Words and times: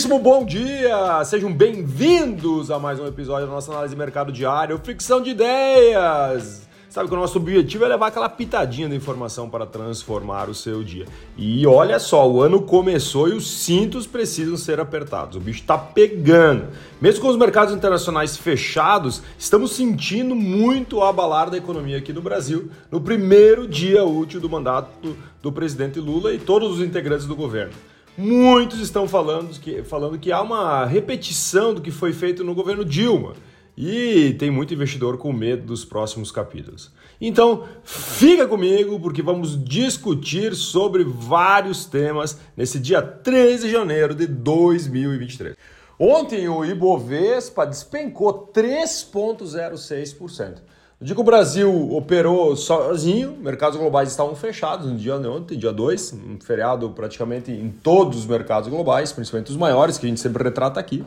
Muitíssimo 0.00 0.18
bom 0.18 0.46
dia! 0.46 1.22
Sejam 1.26 1.52
bem-vindos 1.52 2.70
a 2.70 2.78
mais 2.78 2.98
um 2.98 3.06
episódio 3.06 3.46
da 3.46 3.52
nossa 3.52 3.70
análise 3.70 3.94
de 3.94 3.98
mercado 3.98 4.32
diário, 4.32 4.80
Ficção 4.82 5.20
de 5.20 5.28
Ideias! 5.28 6.66
Sabe 6.88 7.06
que 7.06 7.14
o 7.14 7.18
nosso 7.18 7.36
objetivo 7.36 7.84
é 7.84 7.88
levar 7.88 8.06
aquela 8.06 8.30
pitadinha 8.30 8.88
de 8.88 8.96
informação 8.96 9.50
para 9.50 9.66
transformar 9.66 10.48
o 10.48 10.54
seu 10.54 10.82
dia. 10.82 11.04
E 11.36 11.66
olha 11.66 11.98
só, 11.98 12.26
o 12.26 12.40
ano 12.40 12.62
começou 12.62 13.28
e 13.28 13.32
os 13.32 13.46
cintos 13.58 14.06
precisam 14.06 14.56
ser 14.56 14.80
apertados. 14.80 15.36
O 15.36 15.40
bicho 15.40 15.60
está 15.60 15.76
pegando. 15.76 16.68
Mesmo 16.98 17.20
com 17.20 17.28
os 17.28 17.36
mercados 17.36 17.74
internacionais 17.74 18.38
fechados, 18.38 19.22
estamos 19.38 19.72
sentindo 19.72 20.34
muito 20.34 21.02
abalar 21.02 21.50
da 21.50 21.58
economia 21.58 21.98
aqui 21.98 22.12
no 22.14 22.22
Brasil 22.22 22.70
no 22.90 23.02
primeiro 23.02 23.68
dia 23.68 24.02
útil 24.02 24.40
do 24.40 24.48
mandato 24.48 25.14
do 25.42 25.52
presidente 25.52 26.00
Lula 26.00 26.32
e 26.32 26.38
todos 26.38 26.78
os 26.78 26.80
integrantes 26.80 27.26
do 27.26 27.36
governo. 27.36 27.74
Muitos 28.20 28.80
estão 28.80 29.08
falando 29.08 29.58
que, 29.58 29.82
falando 29.82 30.18
que 30.18 30.30
há 30.30 30.42
uma 30.42 30.84
repetição 30.84 31.72
do 31.72 31.80
que 31.80 31.90
foi 31.90 32.12
feito 32.12 32.44
no 32.44 32.54
governo 32.54 32.84
Dilma. 32.84 33.32
E 33.74 34.34
tem 34.34 34.50
muito 34.50 34.74
investidor 34.74 35.16
com 35.16 35.32
medo 35.32 35.64
dos 35.64 35.86
próximos 35.86 36.30
capítulos. 36.30 36.92
Então, 37.18 37.66
fica 37.82 38.46
comigo 38.46 39.00
porque 39.00 39.22
vamos 39.22 39.64
discutir 39.64 40.54
sobre 40.54 41.02
vários 41.02 41.86
temas 41.86 42.38
nesse 42.54 42.78
dia 42.78 43.00
13 43.00 43.68
de 43.68 43.72
janeiro 43.72 44.14
de 44.14 44.26
2023. 44.26 45.56
Ontem 45.98 46.46
o 46.46 46.62
Ibovespa 46.62 47.66
despencou 47.66 48.52
3,06%. 48.52 50.58
No 51.00 51.06
dia 51.06 51.14
que 51.14 51.20
o 51.22 51.24
Brasil 51.24 51.94
operou 51.94 52.54
sozinho, 52.54 53.34
mercados 53.40 53.78
globais 53.78 54.10
estavam 54.10 54.36
fechados 54.36 54.86
no 54.86 54.98
dia 54.98 55.16
ontem, 55.16 55.56
dia 55.56 55.72
2, 55.72 56.12
um 56.12 56.38
feriado 56.38 56.90
praticamente 56.90 57.50
em 57.50 57.70
todos 57.70 58.18
os 58.18 58.26
mercados 58.26 58.68
globais, 58.68 59.10
principalmente 59.10 59.50
os 59.50 59.56
maiores, 59.56 59.96
que 59.96 60.04
a 60.04 60.08
gente 60.10 60.20
sempre 60.20 60.44
retrata 60.44 60.78
aqui. 60.78 61.02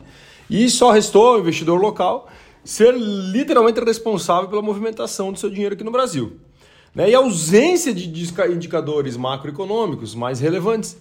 E 0.50 0.68
só 0.68 0.90
restou 0.90 1.36
o 1.36 1.40
investidor 1.42 1.80
local 1.80 2.28
ser 2.66 2.92
literalmente 2.96 3.80
responsável 3.82 4.50
pela 4.50 4.64
movimentação 4.64 5.32
do 5.32 5.38
seu 5.38 5.52
dinheiro 5.52 5.76
aqui 5.76 5.84
no 5.84 5.92
Brasil. 5.92 6.38
Né? 6.96 7.12
E 7.12 7.16
a 7.16 7.20
ausência 7.20 7.94
de 7.94 8.10
indicadores 8.10 9.16
macroeconômicos 9.16 10.16
mais 10.16 10.40
relevantes 10.40 10.98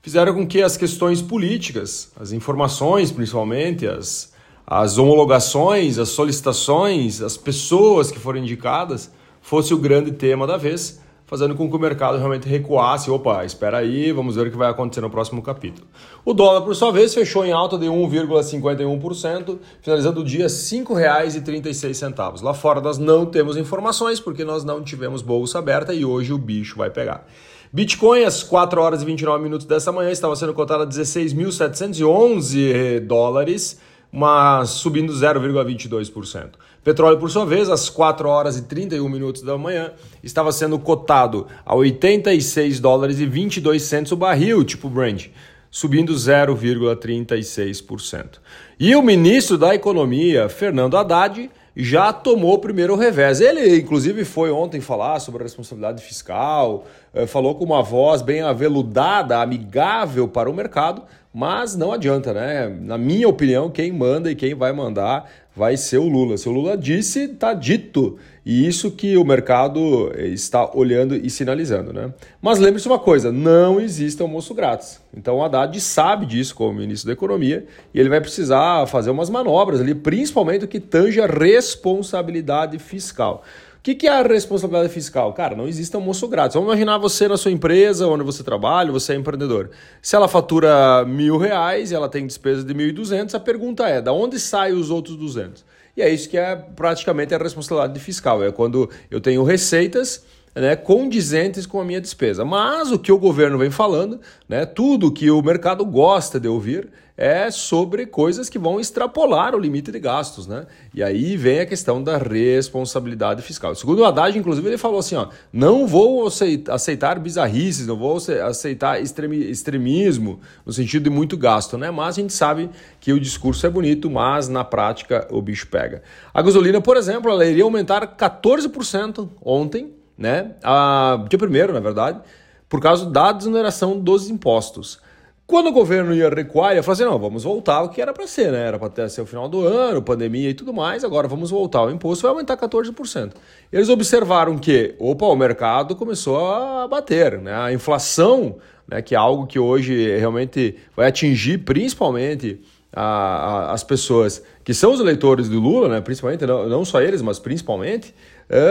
fizeram 0.00 0.32
com 0.32 0.46
que 0.46 0.62
as 0.62 0.76
questões 0.76 1.20
políticas, 1.20 2.12
as 2.14 2.30
informações 2.30 3.10
principalmente, 3.10 3.88
as, 3.88 4.35
as 4.66 4.98
homologações, 4.98 5.96
as 5.96 6.08
solicitações, 6.08 7.22
as 7.22 7.36
pessoas 7.36 8.10
que 8.10 8.18
foram 8.18 8.40
indicadas, 8.40 9.12
fosse 9.40 9.72
o 9.72 9.78
grande 9.78 10.10
tema 10.10 10.44
da 10.44 10.56
vez, 10.56 11.00
fazendo 11.24 11.54
com 11.54 11.70
que 11.70 11.76
o 11.76 11.78
mercado 11.78 12.18
realmente 12.18 12.48
recuasse. 12.48 13.08
Opa, 13.08 13.44
espera 13.44 13.78
aí, 13.78 14.10
vamos 14.10 14.34
ver 14.34 14.48
o 14.48 14.50
que 14.50 14.56
vai 14.56 14.68
acontecer 14.68 15.00
no 15.00 15.08
próximo 15.08 15.40
capítulo. 15.40 15.86
O 16.24 16.34
dólar, 16.34 16.62
por 16.62 16.74
sua 16.74 16.90
vez, 16.90 17.14
fechou 17.14 17.44
em 17.44 17.52
alta 17.52 17.78
de 17.78 17.86
1,51%, 17.86 19.56
finalizando 19.80 20.20
o 20.20 20.24
dia 20.24 20.46
R$ 20.46 20.50
5,36. 20.50 22.42
Lá 22.42 22.52
fora 22.52 22.80
nós 22.80 22.98
não 22.98 23.24
temos 23.24 23.56
informações 23.56 24.18
porque 24.18 24.44
nós 24.44 24.64
não 24.64 24.82
tivemos 24.82 25.22
bolsa 25.22 25.60
aberta 25.60 25.94
e 25.94 26.04
hoje 26.04 26.32
o 26.32 26.38
bicho 26.38 26.76
vai 26.76 26.90
pegar. 26.90 27.24
Bitcoin, 27.72 28.24
às 28.24 28.42
4 28.42 28.80
horas 28.80 29.02
e 29.02 29.04
29 29.04 29.44
minutos 29.44 29.66
dessa 29.66 29.92
manhã, 29.92 30.10
estava 30.10 30.34
sendo 30.34 30.52
cotado 30.54 30.82
a 30.82 30.86
16.711 30.86 32.98
dólares 33.06 33.78
uma 34.16 34.64
subindo 34.64 35.12
0,22%. 35.12 36.52
Petróleo, 36.82 37.18
por 37.18 37.30
sua 37.30 37.44
vez, 37.44 37.68
às 37.68 37.90
4 37.90 38.26
horas 38.26 38.56
e 38.56 38.62
31 38.62 39.06
minutos 39.10 39.42
da 39.42 39.58
manhã, 39.58 39.92
estava 40.22 40.50
sendo 40.52 40.78
cotado 40.78 41.46
a 41.66 41.74
86 41.74 42.80
dólares 42.80 43.20
e 43.20 43.26
22 43.26 43.82
centos 43.82 44.12
o 44.12 44.16
barril, 44.16 44.64
tipo 44.64 44.88
Brent, 44.88 45.26
subindo 45.70 46.14
0,36%. 46.14 48.38
E 48.80 48.96
o 48.96 49.02
ministro 49.02 49.58
da 49.58 49.74
Economia, 49.74 50.48
Fernando 50.48 50.96
Haddad, 50.96 51.50
já 51.76 52.10
tomou 52.10 52.54
o 52.54 52.58
primeiro 52.58 52.96
revés. 52.96 53.42
Ele, 53.42 53.76
inclusive, 53.76 54.24
foi 54.24 54.50
ontem 54.50 54.80
falar 54.80 55.20
sobre 55.20 55.42
a 55.42 55.44
responsabilidade 55.44 56.02
fiscal, 56.02 56.86
eh, 57.12 57.26
falou 57.26 57.54
com 57.54 57.66
uma 57.66 57.82
voz 57.82 58.22
bem 58.22 58.40
aveludada, 58.40 59.42
amigável 59.42 60.26
para 60.26 60.50
o 60.50 60.54
mercado, 60.54 61.02
mas 61.38 61.76
não 61.76 61.92
adianta, 61.92 62.32
né? 62.32 62.66
Na 62.80 62.96
minha 62.96 63.28
opinião, 63.28 63.68
quem 63.68 63.92
manda 63.92 64.30
e 64.30 64.34
quem 64.34 64.54
vai 64.54 64.72
mandar 64.72 65.30
vai 65.54 65.76
ser 65.76 65.98
o 65.98 66.08
Lula. 66.08 66.38
Se 66.38 66.48
o 66.48 66.52
Lula 66.52 66.78
disse, 66.78 67.24
está 67.24 67.52
dito. 67.52 68.16
E 68.42 68.66
isso 68.66 68.90
que 68.90 69.18
o 69.18 69.24
mercado 69.24 70.10
está 70.16 70.74
olhando 70.74 71.14
e 71.14 71.28
sinalizando, 71.28 71.92
né? 71.92 72.10
Mas 72.40 72.58
lembre-se 72.58 72.88
uma 72.88 72.98
coisa, 72.98 73.30
não 73.30 73.78
existe 73.78 74.22
almoço 74.22 74.54
grátis. 74.54 74.98
Então 75.14 75.36
o 75.36 75.44
Haddad 75.44 75.78
sabe 75.78 76.24
disso 76.24 76.54
como 76.54 76.72
ministro 76.72 77.08
da 77.08 77.12
Economia 77.12 77.66
e 77.92 78.00
ele 78.00 78.08
vai 78.08 78.22
precisar 78.22 78.86
fazer 78.86 79.10
umas 79.10 79.28
manobras 79.28 79.82
ali, 79.82 79.94
principalmente 79.94 80.64
o 80.64 80.68
que 80.68 80.80
tange 80.80 81.20
a 81.20 81.26
responsabilidade 81.26 82.78
fiscal 82.78 83.44
que, 83.86 83.94
que 83.94 84.08
é 84.08 84.10
a 84.10 84.22
responsabilidade 84.22 84.92
fiscal? 84.92 85.32
Cara, 85.32 85.54
não 85.54 85.68
existe 85.68 85.94
almoço 85.94 86.26
grátis. 86.26 86.54
Vamos 86.54 86.68
imaginar 86.68 86.98
você 86.98 87.28
na 87.28 87.36
sua 87.36 87.52
empresa, 87.52 88.08
onde 88.08 88.24
você 88.24 88.42
trabalha, 88.42 88.90
você 88.90 89.12
é 89.12 89.16
empreendedor. 89.16 89.70
Se 90.02 90.16
ela 90.16 90.26
fatura 90.26 91.04
mil 91.04 91.38
reais 91.38 91.92
e 91.92 91.94
ela 91.94 92.08
tem 92.08 92.26
despesa 92.26 92.64
de 92.64 92.74
mil 92.74 92.88
e 92.88 92.92
duzentos, 92.92 93.32
a 93.36 93.38
pergunta 93.38 93.86
é, 93.86 94.02
da 94.02 94.12
onde 94.12 94.40
saem 94.40 94.74
os 94.74 94.90
outros 94.90 95.16
duzentos? 95.16 95.64
E 95.96 96.02
é 96.02 96.12
isso 96.12 96.28
que 96.28 96.36
é 96.36 96.56
praticamente 96.56 97.32
a 97.32 97.38
responsabilidade 97.38 98.00
fiscal. 98.00 98.42
É 98.42 98.50
quando 98.50 98.90
eu 99.08 99.20
tenho 99.20 99.44
receitas 99.44 100.24
né, 100.52 100.74
condizentes 100.74 101.64
com 101.64 101.80
a 101.80 101.84
minha 101.84 102.00
despesa. 102.00 102.44
Mas 102.44 102.90
o 102.90 102.98
que 102.98 103.12
o 103.12 103.18
governo 103.18 103.56
vem 103.56 103.70
falando, 103.70 104.20
né, 104.48 104.66
tudo 104.66 105.12
que 105.12 105.30
o 105.30 105.40
mercado 105.40 105.84
gosta 105.84 106.40
de 106.40 106.48
ouvir, 106.48 106.88
é 107.16 107.50
sobre 107.50 108.04
coisas 108.04 108.48
que 108.48 108.58
vão 108.58 108.78
extrapolar 108.78 109.54
o 109.54 109.58
limite 109.58 109.90
de 109.90 109.98
gastos, 109.98 110.46
né? 110.46 110.66
E 110.92 111.02
aí 111.02 111.36
vem 111.36 111.60
a 111.60 111.66
questão 111.66 112.02
da 112.02 112.18
responsabilidade 112.18 113.40
fiscal. 113.40 113.74
Segundo 113.74 114.00
o 114.00 114.04
Haddad, 114.04 114.38
inclusive, 114.38 114.68
ele 114.68 114.76
falou 114.76 114.98
assim: 114.98 115.14
ó, 115.14 115.28
não 115.52 115.86
vou 115.86 116.28
aceitar 116.68 117.18
bizarrices, 117.18 117.86
não 117.86 117.96
vou 117.96 118.18
aceitar 118.44 119.00
extremismo 119.00 120.40
no 120.64 120.72
sentido 120.72 121.04
de 121.04 121.10
muito 121.10 121.36
gasto, 121.36 121.78
né? 121.78 121.90
Mas 121.90 122.18
a 122.18 122.20
gente 122.20 122.34
sabe 122.34 122.68
que 123.00 123.12
o 123.12 123.20
discurso 123.20 123.66
é 123.66 123.70
bonito, 123.70 124.10
mas 124.10 124.48
na 124.48 124.64
prática 124.64 125.26
o 125.30 125.40
bicho 125.40 125.68
pega. 125.68 126.02
A 126.34 126.42
gasolina, 126.42 126.80
por 126.80 126.96
exemplo, 126.96 127.30
ela 127.30 127.46
iria 127.46 127.64
aumentar 127.64 128.16
14% 128.16 129.28
ontem, 129.42 129.94
né? 130.18 130.52
A, 130.62 131.24
dia 131.28 131.38
primeiro, 131.38 131.72
na 131.72 131.80
verdade, 131.80 132.20
por 132.68 132.80
causa 132.80 133.08
da 133.08 133.32
desoneração 133.32 133.98
dos 133.98 134.28
impostos. 134.28 135.00
Quando 135.46 135.68
o 135.68 135.72
governo 135.72 136.12
ia 136.12 136.28
recuar, 136.28 136.74
ia 136.74 136.82
falar 136.82 136.94
assim: 136.94 137.04
não, 137.04 137.18
vamos 137.18 137.44
voltar 137.44 137.76
ao 137.76 137.88
que 137.88 138.02
era 138.02 138.12
para 138.12 138.26
ser, 138.26 138.50
né? 138.50 138.66
Era 138.66 138.78
para 138.80 138.88
ter 138.88 139.08
ser 139.08 139.20
o 139.20 139.26
final 139.26 139.48
do 139.48 139.64
ano, 139.64 140.02
pandemia 140.02 140.50
e 140.50 140.54
tudo 140.54 140.74
mais, 140.74 141.04
agora 141.04 141.28
vamos 141.28 141.50
voltar. 141.50 141.84
O 141.84 141.90
imposto 141.90 142.22
vai 142.22 142.32
aumentar 142.32 142.56
14%. 142.56 143.32
Eles 143.72 143.88
observaram 143.88 144.58
que, 144.58 144.96
opa, 144.98 145.26
o 145.26 145.36
mercado 145.36 145.94
começou 145.94 146.52
a 146.52 146.88
bater, 146.88 147.40
né? 147.40 147.54
A 147.54 147.72
inflação, 147.72 148.56
né, 148.88 149.00
que 149.00 149.14
é 149.14 149.18
algo 149.18 149.46
que 149.46 149.58
hoje 149.58 150.18
realmente 150.18 150.76
vai 150.96 151.06
atingir 151.06 151.58
principalmente 151.58 152.60
a, 152.92 153.02
a, 153.02 153.72
as 153.72 153.84
pessoas 153.84 154.42
que 154.64 154.74
são 154.74 154.92
os 154.92 154.98
eleitores 154.98 155.48
do 155.48 155.60
Lula, 155.60 155.88
né, 155.88 156.00
principalmente, 156.00 156.44
não, 156.44 156.68
não 156.68 156.84
só 156.84 157.00
eles, 157.00 157.22
mas 157.22 157.38
principalmente, 157.38 158.12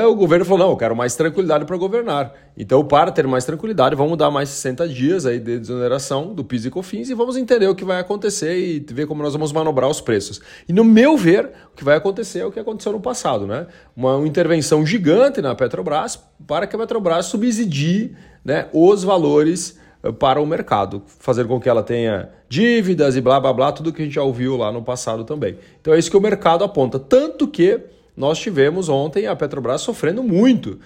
o 0.08 0.16
governo 0.16 0.46
falou: 0.46 0.60
não, 0.60 0.70
eu 0.72 0.78
quero 0.78 0.96
mais 0.96 1.16
tranquilidade 1.16 1.66
para 1.66 1.76
governar. 1.76 2.34
Então, 2.58 2.86
para 2.86 3.12
ter 3.12 3.28
mais 3.28 3.44
tranquilidade, 3.44 3.96
vamos 3.96 4.18
dar 4.18 4.32
mais 4.32 4.50
60 4.50 4.88
dias 4.88 5.26
aí 5.26 5.40
de 5.40 5.60
desoneração 5.60 6.34
do 6.34 6.44
PIS 6.44 6.66
e 6.66 6.70
COFINS 6.70 7.10
e 7.10 7.14
vamos 7.14 7.36
entender 7.36 7.68
o 7.68 7.76
que 7.76 7.84
vai 7.84 8.00
acontecer 8.00 8.58
e 8.58 8.80
ver 8.80 9.06
como 9.06 9.22
nós 9.22 9.34
vamos 9.34 9.52
manobrar 9.52 9.90
os 9.90 10.00
preços. 10.00 10.40
E 10.68 10.72
no 10.72 10.84
meu 10.84 11.18
ver, 11.18 11.52
o 11.74 11.76
que 11.76 11.84
vai 11.84 11.98
acontecer 11.98 12.40
é 12.40 12.46
o 12.46 12.52
que 12.52 12.60
aconteceu 12.60 12.94
no 12.94 13.02
passado, 13.02 13.46
né? 13.46 13.68
Uma, 13.96 14.16
uma 14.16 14.28
intervenção 14.28 14.86
gigante 14.86 15.42
na 15.42 15.54
Petrobras 15.54 16.18
para 16.48 16.66
que 16.66 16.76
a 16.76 16.80
Petrobras 16.80 17.26
subsidie 17.26 18.16
né, 18.46 18.70
os 18.72 19.04
valores 19.04 19.78
eh, 20.04 20.12
para 20.12 20.40
o 20.40 20.46
mercado, 20.46 21.02
fazer 21.20 21.46
com 21.48 21.60
que 21.60 21.68
ela 21.68 21.82
tenha 21.82 22.30
dívidas 22.48 23.16
e 23.16 23.22
blá 23.22 23.40
blá 23.40 23.52
blá, 23.52 23.72
tudo 23.72 23.92
que 23.92 24.02
a 24.02 24.06
gente 24.06 24.14
já 24.14 24.24
ouviu 24.24 24.56
lá 24.56 24.72
no 24.72 24.84
passado 24.84 25.26
também. 25.26 25.58
Então 25.82 25.94
é 25.94 26.00
isso 26.00 26.12
que 26.12 26.18
o 26.18 26.22
mercado 26.22 26.64
aponta. 26.64 27.00
Tanto 27.00 27.48
que 27.48 27.82
nós 28.16 28.40
tivemos 28.40 28.90
ontem 28.90 29.28
a 29.28 29.36
Petrobras 29.36 29.82
sofrendo 29.82 30.24
muito. 30.24 30.80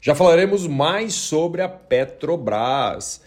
Já 0.00 0.14
falaremos 0.14 0.66
mais 0.66 1.12
sobre 1.14 1.60
a 1.60 1.68
Petrobras. 1.68 3.20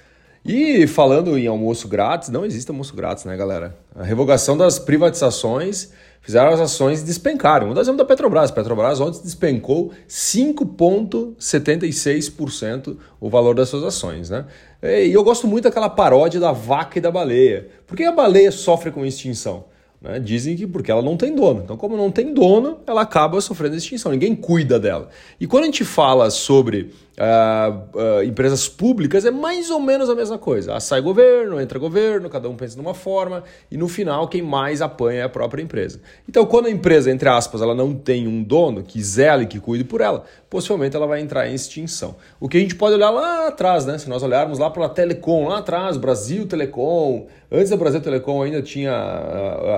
E 0.45 0.85
falando 0.87 1.37
em 1.37 1.47
almoço 1.47 1.87
grátis, 1.87 2.27
não 2.29 2.43
existe 2.43 2.69
almoço 2.69 2.93
grátis, 2.95 3.23
né, 3.23 3.37
galera? 3.37 3.77
A 3.95 4.03
revogação 4.03 4.57
das 4.57 4.77
privatizações 4.77 5.93
fizeram 6.19 6.51
as 6.51 6.59
ações 6.59 7.01
despencarem. 7.01 7.69
Um 7.69 7.79
exemplo 7.79 7.99
da 7.99 8.05
Petrobras. 8.05 8.49
A 8.49 8.53
Petrobras 8.53 8.99
ontem 8.99 9.21
despencou 9.21 9.93
5,76% 10.07 12.97
o 13.21 13.29
valor 13.29 13.55
das 13.55 13.69
suas 13.69 13.83
ações, 13.83 14.29
né? 14.29 14.45
E 14.81 15.13
eu 15.13 15.23
gosto 15.23 15.47
muito 15.47 15.63
daquela 15.63 15.89
paródia 15.89 16.41
da 16.41 16.51
vaca 16.51 16.97
e 16.97 17.01
da 17.01 17.11
baleia. 17.11 17.69
Por 17.87 17.95
que 17.95 18.03
a 18.03 18.11
baleia 18.11 18.51
sofre 18.51 18.91
com 18.91 19.05
extinção? 19.05 19.63
Né? 20.03 20.19
Dizem 20.19 20.57
que 20.57 20.67
porque 20.67 20.91
ela 20.91 21.01
não 21.01 21.15
tem 21.15 21.33
dono. 21.33 21.61
Então, 21.63 21.77
como 21.77 21.95
não 21.95 22.11
tem 22.11 22.33
dono, 22.33 22.79
ela 22.85 23.01
acaba 23.01 23.39
sofrendo 23.39 23.77
extinção. 23.77 24.11
Ninguém 24.11 24.35
cuida 24.35 24.77
dela. 24.77 25.09
E 25.39 25.47
quando 25.47 25.63
a 25.63 25.67
gente 25.67 25.85
fala 25.85 26.29
sobre 26.29 26.91
uh, 27.17 27.97
uh, 27.97 28.23
empresas 28.23 28.67
públicas, 28.67 29.25
é 29.25 29.31
mais 29.31 29.69
ou 29.69 29.79
menos 29.79 30.09
a 30.09 30.15
mesma 30.15 30.37
coisa. 30.37 30.75
Ah, 30.75 30.79
sai 30.79 31.01
governo, 31.01 31.59
entra 31.59 31.77
governo, 31.77 32.29
cada 32.29 32.49
um 32.49 32.55
pensa 32.55 32.75
de 32.75 32.81
uma 32.81 32.93
forma, 32.93 33.43
e 33.69 33.77
no 33.77 33.87
final 33.87 34.27
quem 34.27 34.41
mais 34.41 34.81
apanha 34.81 35.21
é 35.21 35.23
a 35.23 35.29
própria 35.29 35.61
empresa. 35.61 35.99
Então, 36.27 36.45
quando 36.45 36.67
a 36.67 36.71
empresa, 36.71 37.11
entre 37.11 37.29
aspas, 37.29 37.61
ela 37.61 37.75
não 37.75 37.93
tem 37.93 38.27
um 38.27 38.41
dono 38.41 38.83
que 38.83 39.01
zele, 39.01 39.45
que 39.45 39.59
cuide 39.59 39.83
por 39.83 40.01
ela, 40.01 40.23
possivelmente 40.49 40.95
ela 40.95 41.07
vai 41.07 41.19
entrar 41.19 41.47
em 41.47 41.53
extinção. 41.53 42.15
O 42.39 42.47
que 42.47 42.57
a 42.57 42.59
gente 42.59 42.75
pode 42.75 42.95
olhar 42.95 43.09
lá 43.09 43.47
atrás, 43.47 43.85
né? 43.85 43.97
Se 43.97 44.09
nós 44.09 44.23
olharmos 44.23 44.59
lá 44.59 44.69
para 44.69 44.85
a 44.85 44.89
Telecom, 44.89 45.47
lá 45.47 45.59
atrás, 45.59 45.97
Brasil 45.97 46.45
Telecom, 46.45 47.27
antes 47.51 47.69
da 47.69 47.77
Brasil 47.77 48.01
Telecom 48.01 48.41
ainda 48.41 48.61
tinha 48.61 48.93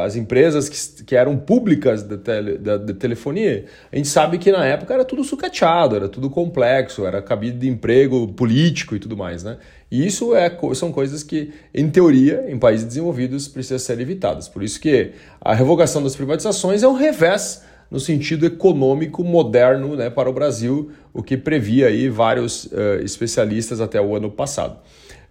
as 0.04 0.16
empresas 0.16 0.70
que, 0.70 1.04
que 1.04 1.16
eram 1.16 1.38
públicas 1.38 2.04
da, 2.04 2.18
tele, 2.18 2.58
da, 2.58 2.78
da 2.78 2.94
telefonia, 2.94 3.66
a 3.92 3.96
gente 3.96 4.08
sabe 4.08 4.38
que 4.38 4.52
na 4.52 4.66
época 4.66 4.94
era 4.94 5.04
tudo 5.04 5.24
sucateado, 5.24 5.96
era 5.96 6.08
tudo 6.08 6.30
complexo, 6.30 7.06
era 7.06 7.22
cabide 7.26 7.58
de 7.58 7.68
emprego 7.68 8.28
político 8.30 8.96
e 8.96 9.00
tudo 9.00 9.18
mais, 9.18 9.44
né? 9.44 9.58
E 9.92 10.06
isso 10.06 10.36
é, 10.36 10.52
são 10.74 10.92
coisas 10.92 11.24
que, 11.24 11.52
em 11.74 11.90
teoria, 11.90 12.46
em 12.48 12.58
países 12.58 12.86
desenvolvidos, 12.86 13.48
precisam 13.48 13.80
ser 13.80 14.00
evitadas. 14.00 14.48
Por 14.48 14.64
isso 14.64 14.80
que 14.80 15.12
a 15.42 15.54
revogação 15.54 16.02
das 16.02 16.16
privatizações 16.16 16.84
é 16.84 16.88
um 16.88 16.94
revés 16.94 17.64
no 17.90 18.00
sentido 18.00 18.46
econômico 18.46 19.24
moderno 19.24 19.96
né, 19.96 20.10
para 20.10 20.30
o 20.30 20.34
Brasil, 20.34 20.92
o 21.14 21.22
que 21.22 21.38
previa 21.38 21.88
aí 21.88 22.10
vários 22.10 22.66
uh, 22.66 23.02
especialistas 23.04 23.80
até 23.80 24.02
o 24.02 24.16
ano 24.16 24.30
passado. 24.32 24.80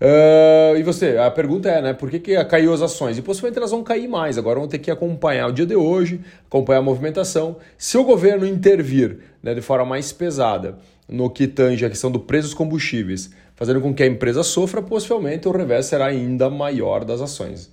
Uh, 0.01 0.77
e 0.77 0.83
você, 0.83 1.17
a 1.19 1.31
pergunta 1.31 1.69
é, 1.69 1.81
né, 1.81 1.93
por 1.93 2.11
que, 2.11 2.19
que 2.19 2.45
caiu 2.45 2.73
as 2.73 2.83
ações? 2.83 3.17
E 3.17 3.23
possivelmente 3.23 3.59
elas 3.59 3.71
vão 3.71 3.83
cair 3.83 4.09
mais, 4.09 4.37
agora 4.37 4.59
vão 4.59 4.69
ter 4.69 4.79
que 4.79 4.91
acompanhar 4.91 5.49
o 5.49 5.53
dia 5.53 5.67
de 5.67 5.77
hoje, 5.77 6.21
acompanhar 6.47 6.81
a 6.81 6.83
movimentação. 6.83 7.57
Se 7.79 7.97
o 7.97 8.05
governo 8.05 8.47
intervir 8.47 9.19
né, 9.43 9.55
de 9.55 9.61
forma 9.61 9.85
mais 9.85 10.13
pesada 10.13 10.79
no 11.09 11.31
que 11.31 11.47
tange 11.47 11.85
a 11.85 11.91
questão 11.91 12.11
do 12.11 12.21
preço 12.21 12.49
dos 12.49 12.55
combustíveis, 12.55 13.31
fazendo 13.55 13.81
com 13.81 13.95
que 13.95 14.03
a 14.03 14.07
empresa 14.07 14.43
sofra, 14.43 14.83
possivelmente 14.83 15.47
o 15.49 15.53
revés 15.53 15.87
será 15.87 16.07
ainda 16.07 16.51
maior 16.51 17.05
das 17.05 17.21
ações. 17.21 17.73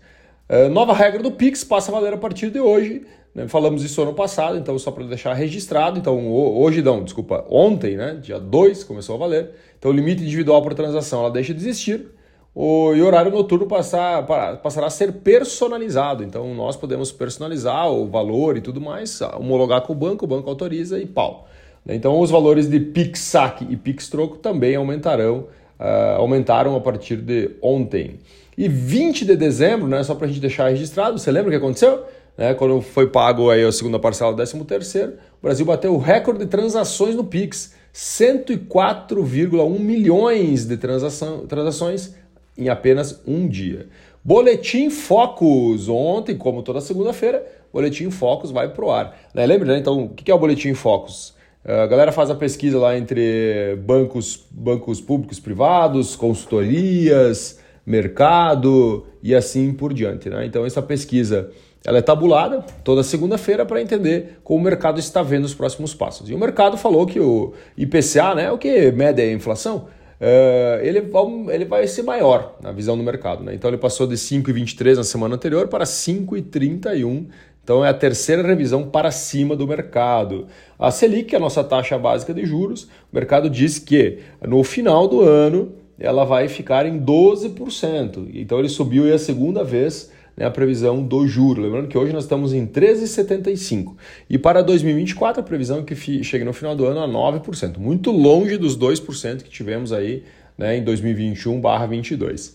Uh, 0.49 0.69
nova 0.69 0.93
regra 0.93 1.23
do 1.23 1.31
Pix 1.31 1.63
passa 1.63 1.91
a 1.91 1.93
valer 1.93 2.13
a 2.13 2.17
partir 2.17 2.49
de 2.49 2.59
hoje. 2.59 3.03
Né? 3.33 3.47
Falamos 3.47 3.83
isso 3.83 4.01
ano 4.01 4.13
passado, 4.13 4.57
então 4.57 4.77
só 4.77 4.91
para 4.91 5.05
deixar 5.05 5.33
registrado. 5.33 5.97
Então, 5.97 6.29
hoje 6.29 6.81
não, 6.81 7.03
desculpa, 7.03 7.45
ontem, 7.49 7.95
né, 7.95 8.19
dia 8.21 8.39
2, 8.39 8.83
começou 8.83 9.15
a 9.15 9.19
valer. 9.19 9.51
Então, 9.79 9.89
o 9.89 9.93
limite 9.93 10.21
individual 10.21 10.61
por 10.61 10.73
transação 10.73 11.21
ela 11.21 11.31
deixa 11.31 11.53
de 11.53 11.59
existir. 11.61 12.07
O, 12.53 12.93
e 12.93 13.01
o 13.01 13.05
horário 13.05 13.31
noturno 13.31 13.65
passar, 13.65 14.25
passará 14.61 14.87
a 14.87 14.89
ser 14.89 15.13
personalizado. 15.13 16.21
Então, 16.23 16.53
nós 16.53 16.75
podemos 16.75 17.11
personalizar 17.11 17.89
o 17.89 18.07
valor 18.07 18.57
e 18.57 18.61
tudo 18.61 18.81
mais, 18.81 19.21
homologar 19.21 19.81
com 19.81 19.93
o 19.93 19.95
banco, 19.95 20.25
o 20.25 20.27
banco 20.27 20.49
autoriza 20.49 20.99
e 20.99 21.05
pau. 21.05 21.47
Então, 21.87 22.19
os 22.19 22.29
valores 22.29 22.69
de 22.69 22.79
PIX 22.79 23.19
saque 23.19 23.65
e 23.69 23.75
PIX 23.75 24.09
troco 24.09 24.37
também 24.37 24.75
aumentarão, 24.75 25.47
uh, 25.79 26.17
aumentaram 26.17 26.75
a 26.75 26.79
partir 26.79 27.17
de 27.17 27.51
ontem. 27.61 28.19
E 28.57 28.67
20 28.67 29.25
de 29.25 29.35
dezembro, 29.35 29.87
né, 29.87 30.03
só 30.03 30.13
para 30.13 30.25
a 30.25 30.29
gente 30.29 30.39
deixar 30.39 30.69
registrado, 30.69 31.17
você 31.17 31.31
lembra 31.31 31.49
o 31.49 31.51
que 31.51 31.57
aconteceu? 31.57 32.03
Né, 32.37 32.53
quando 32.53 32.81
foi 32.81 33.07
pago 33.07 33.49
aí 33.49 33.63
a 33.63 33.71
segunda 33.71 33.97
parcela 33.97 34.31
do 34.31 34.37
13 34.37 34.63
terceiro, 34.65 35.13
o 35.39 35.43
Brasil 35.43 35.65
bateu 35.65 35.93
o 35.93 35.97
recorde 35.97 36.39
de 36.39 36.45
transações 36.45 37.15
no 37.15 37.23
PIX, 37.23 37.73
104,1 37.93 39.79
milhões 39.79 40.65
de 40.65 40.77
transação, 40.77 41.45
transações 41.47 42.13
em 42.57 42.69
apenas 42.69 43.21
um 43.25 43.47
dia. 43.47 43.87
Boletim 44.23 44.89
Focus, 44.91 45.89
ontem, 45.89 46.37
como 46.37 46.61
toda 46.61 46.79
segunda-feira, 46.79 47.43
Boletim 47.73 48.11
Focus 48.11 48.51
vai 48.51 48.69
pro 48.69 48.91
ar. 48.91 49.17
Né? 49.33 49.45
Lembra, 49.45 49.73
né? 49.73 49.79
Então, 49.79 50.03
o 50.03 50.09
que 50.09 50.29
é 50.29 50.35
o 50.35 50.39
Boletim 50.39 50.73
Focus? 50.75 51.33
A 51.63 51.85
galera 51.85 52.11
faz 52.11 52.29
a 52.31 52.35
pesquisa 52.35 52.79
lá 52.79 52.97
entre 52.97 53.77
bancos, 53.85 54.47
bancos 54.49 54.99
públicos, 54.99 55.39
privados, 55.39 56.15
consultorias, 56.15 57.59
mercado 57.85 59.05
e 59.21 59.35
assim 59.35 59.71
por 59.71 59.93
diante. 59.93 60.29
Né? 60.29 60.45
Então 60.45 60.65
essa 60.65 60.81
pesquisa 60.81 61.51
ela 61.85 61.97
é 61.97 62.01
tabulada 62.01 62.63
toda 62.83 63.03
segunda-feira 63.03 63.65
para 63.65 63.81
entender 63.81 64.39
como 64.43 64.59
o 64.59 64.63
mercado 64.63 64.99
está 64.99 65.21
vendo 65.21 65.45
os 65.45 65.53
próximos 65.53 65.93
passos. 65.93 66.29
E 66.29 66.33
o 66.33 66.37
mercado 66.37 66.77
falou 66.77 67.05
que 67.05 67.19
o 67.19 67.53
IPCA, 67.77 68.35
né, 68.35 68.51
o 68.51 68.57
que 68.57 68.91
mede 68.91 69.21
a 69.21 69.31
inflação, 69.31 69.87
uh, 70.19 70.83
ele, 70.83 71.11
ele 71.51 71.65
vai 71.65 71.87
ser 71.87 72.03
maior 72.03 72.55
na 72.61 72.71
visão 72.71 72.95
do 72.95 73.03
mercado. 73.03 73.43
Né? 73.43 73.55
Então 73.55 73.69
ele 73.69 73.77
passou 73.77 74.05
de 74.05 74.15
5,23 74.15 74.95
na 74.97 75.03
semana 75.03 75.35
anterior 75.35 75.67
para 75.67 75.83
5,31 75.83 77.27
então 77.63 77.85
é 77.85 77.89
a 77.89 77.93
terceira 77.93 78.41
revisão 78.41 78.89
para 78.89 79.11
cima 79.11 79.55
do 79.55 79.67
mercado. 79.67 80.47
A 80.79 80.89
Selic, 80.91 81.33
é 81.33 81.37
a 81.37 81.41
nossa 81.41 81.63
taxa 81.63 81.97
básica 81.97 82.33
de 82.33 82.45
juros, 82.45 82.83
o 83.11 83.15
mercado 83.15 83.49
diz 83.49 83.77
que 83.77 84.19
no 84.45 84.63
final 84.63 85.07
do 85.07 85.21
ano 85.21 85.73
ela 85.99 86.25
vai 86.25 86.47
ficar 86.47 86.85
em 86.85 86.99
12%. 86.99 88.29
Então 88.33 88.57
ele 88.59 88.69
subiu 88.69 89.13
a 89.13 89.17
segunda 89.19 89.63
vez 89.63 90.11
né, 90.35 90.45
a 90.45 90.51
previsão 90.51 91.03
do 91.03 91.27
juro. 91.27 91.61
Lembrando 91.61 91.87
que 91.87 91.97
hoje 91.97 92.11
nós 92.11 92.23
estamos 92.23 92.53
em 92.53 92.65
13,75%. 92.65 93.93
E 94.29 94.37
para 94.37 94.63
2024 94.63 95.41
a 95.41 95.43
previsão 95.43 95.79
é 95.79 95.83
que 95.83 96.23
chegue 96.23 96.43
no 96.43 96.53
final 96.53 96.75
do 96.75 96.85
ano 96.85 97.01
a 97.01 97.07
9%, 97.07 97.77
muito 97.77 98.11
longe 98.11 98.57
dos 98.57 98.77
2% 98.77 99.43
que 99.43 99.49
tivemos 99.49 99.93
aí 99.93 100.23
né, 100.57 100.77
em 100.77 100.83
2021/22. 100.83 102.53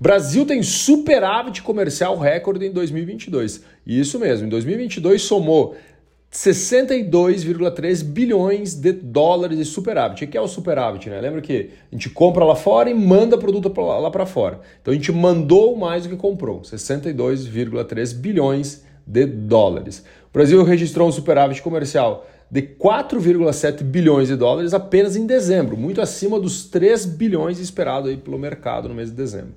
Brasil 0.00 0.46
tem 0.46 0.62
superávit 0.62 1.62
comercial 1.62 2.16
recorde 2.16 2.64
em 2.66 2.70
2022. 2.70 3.62
Isso 3.86 4.18
mesmo, 4.18 4.46
em 4.46 4.48
2022 4.48 5.22
somou 5.22 5.74
62,3 6.32 8.04
bilhões 8.04 8.74
de 8.74 8.92
dólares 8.92 9.58
de 9.58 9.64
superávit. 9.64 10.24
O 10.24 10.28
que 10.28 10.36
é 10.36 10.40
o 10.40 10.46
superávit? 10.46 11.08
Né? 11.08 11.20
Lembra 11.20 11.40
que 11.40 11.70
a 11.90 11.94
gente 11.94 12.10
compra 12.10 12.44
lá 12.44 12.54
fora 12.54 12.88
e 12.88 12.94
manda 12.94 13.36
produto 13.36 13.72
lá 13.80 14.10
para 14.10 14.26
fora. 14.26 14.60
Então 14.80 14.92
a 14.92 14.94
gente 14.94 15.10
mandou 15.10 15.74
mais 15.76 16.04
do 16.04 16.10
que 16.10 16.16
comprou, 16.16 16.60
62,3 16.60 18.14
bilhões 18.14 18.84
de 19.06 19.26
dólares. 19.26 20.04
O 20.28 20.32
Brasil 20.32 20.62
registrou 20.62 21.08
um 21.08 21.12
superávit 21.12 21.62
comercial 21.62 22.26
de 22.50 22.62
4,7 22.62 23.82
bilhões 23.82 24.28
de 24.28 24.36
dólares 24.36 24.72
apenas 24.72 25.16
em 25.16 25.26
dezembro, 25.26 25.76
muito 25.76 26.00
acima 26.00 26.38
dos 26.38 26.64
3 26.64 27.04
bilhões 27.04 27.58
esperados 27.58 28.10
aí 28.10 28.16
pelo 28.16 28.38
mercado 28.38 28.88
no 28.88 28.94
mês 28.94 29.10
de 29.10 29.16
dezembro. 29.16 29.54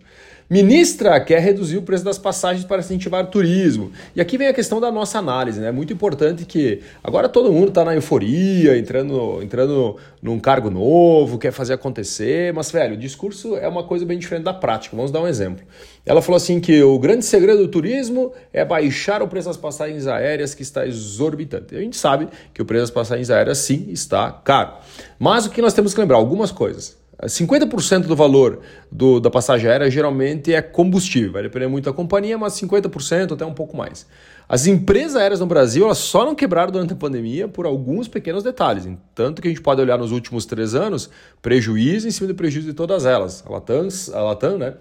Ministra 0.51 1.17
quer 1.21 1.39
reduzir 1.39 1.77
o 1.77 1.81
preço 1.81 2.03
das 2.03 2.17
passagens 2.17 2.65
para 2.65 2.81
incentivar 2.81 3.23
o 3.23 3.27
turismo. 3.27 3.89
E 4.13 4.19
aqui 4.19 4.37
vem 4.37 4.49
a 4.49 4.53
questão 4.53 4.81
da 4.81 4.91
nossa 4.91 5.17
análise. 5.17 5.61
Né? 5.61 5.69
É 5.69 5.71
muito 5.71 5.93
importante 5.93 6.43
que 6.43 6.81
agora 7.01 7.29
todo 7.29 7.53
mundo 7.53 7.69
está 7.69 7.85
na 7.85 7.95
euforia, 7.95 8.77
entrando, 8.77 9.41
entrando 9.41 9.95
num 10.21 10.37
cargo 10.41 10.69
novo, 10.69 11.37
quer 11.37 11.53
fazer 11.53 11.71
acontecer. 11.71 12.51
Mas, 12.51 12.69
velho, 12.69 12.95
o 12.95 12.97
discurso 12.97 13.55
é 13.55 13.65
uma 13.65 13.85
coisa 13.85 14.05
bem 14.05 14.19
diferente 14.19 14.43
da 14.43 14.53
prática. 14.53 14.93
Vamos 14.93 15.09
dar 15.09 15.21
um 15.21 15.27
exemplo. 15.27 15.65
Ela 16.05 16.21
falou 16.21 16.35
assim 16.35 16.59
que 16.59 16.83
o 16.83 16.99
grande 16.99 17.23
segredo 17.23 17.59
do 17.59 17.69
turismo 17.69 18.33
é 18.51 18.65
baixar 18.65 19.23
o 19.23 19.29
preço 19.29 19.47
das 19.47 19.55
passagens 19.55 20.05
aéreas, 20.05 20.53
que 20.53 20.63
está 20.63 20.85
exorbitante. 20.85 21.77
A 21.77 21.79
gente 21.79 21.95
sabe 21.95 22.27
que 22.53 22.61
o 22.61 22.65
preço 22.65 22.81
das 22.81 22.91
passagens 22.91 23.29
aéreas, 23.29 23.59
sim, 23.59 23.85
está 23.87 24.29
caro. 24.29 24.73
Mas 25.17 25.45
o 25.45 25.49
que 25.49 25.61
nós 25.61 25.73
temos 25.73 25.93
que 25.93 26.01
lembrar? 26.01 26.17
Algumas 26.17 26.51
coisas. 26.51 26.99
50% 27.27 28.07
do 28.07 28.15
valor 28.15 28.61
do, 28.91 29.19
da 29.19 29.29
passagem 29.29 29.69
aérea 29.69 29.89
geralmente 29.89 30.53
é 30.53 30.61
combustível, 30.61 31.33
vai 31.33 31.43
depender 31.43 31.67
muito 31.67 31.85
da 31.85 31.93
companhia, 31.93 32.37
mas 32.37 32.53
50% 32.53 33.33
até 33.33 33.45
um 33.45 33.53
pouco 33.53 33.77
mais. 33.77 34.07
As 34.49 34.67
empresas 34.67 35.15
aéreas 35.15 35.39
no 35.39 35.45
Brasil 35.45 35.85
elas 35.85 35.99
só 35.99 36.25
não 36.25 36.35
quebraram 36.35 36.71
durante 36.71 36.93
a 36.93 36.95
pandemia 36.95 37.47
por 37.47 37.65
alguns 37.65 38.07
pequenos 38.07 38.43
detalhes. 38.43 38.87
Tanto 39.15 39.41
que 39.41 39.47
a 39.47 39.51
gente 39.51 39.61
pode 39.61 39.79
olhar 39.79 39.97
nos 39.97 40.11
últimos 40.11 40.45
três 40.45 40.75
anos, 40.75 41.09
prejuízo 41.41 42.07
em 42.07 42.11
cima 42.11 42.27
do 42.27 42.35
prejuízo 42.35 42.67
de 42.67 42.73
todas 42.73 43.05
elas. 43.05 43.43
A 43.45 43.51
Latam, 43.51 43.87
a 44.13 44.21
Latam 44.21 44.57
né? 44.57 44.73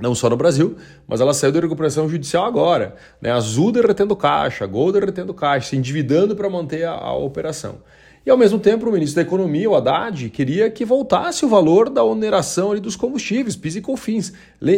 não 0.00 0.14
só 0.14 0.28
no 0.28 0.36
Brasil, 0.36 0.76
mas 1.06 1.20
ela 1.20 1.32
saiu 1.32 1.52
da 1.52 1.60
recuperação 1.60 2.08
judicial 2.08 2.44
agora. 2.44 2.94
Né? 3.20 3.30
Azul 3.30 3.72
derretendo 3.72 4.14
caixa, 4.14 4.66
Gol 4.66 4.92
derretendo 4.92 5.32
caixa, 5.32 5.70
se 5.70 5.76
endividando 5.76 6.36
para 6.36 6.48
manter 6.50 6.84
a, 6.84 6.92
a 6.92 7.16
operação. 7.16 7.78
E 8.26 8.30
ao 8.30 8.38
mesmo 8.38 8.58
tempo, 8.58 8.88
o 8.88 8.92
ministro 8.92 9.16
da 9.16 9.28
Economia, 9.28 9.68
o 9.68 9.76
Haddad, 9.76 10.30
queria 10.30 10.70
que 10.70 10.82
voltasse 10.82 11.44
o 11.44 11.48
valor 11.48 11.90
da 11.90 12.02
oneração 12.02 12.72
ali 12.72 12.80
dos 12.80 12.96
combustíveis, 12.96 13.54
PIS 13.54 13.76
e 13.76 13.80
COFINS. 13.82 14.32